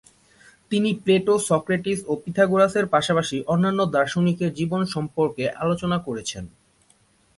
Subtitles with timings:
[0.71, 6.43] তিনি Plato, Socrates ও পিথাগোরাসের পাশাপাশি অন্যান্য দার্শনিকের জীবন সম্পর্কে আলোচনা করেছেন।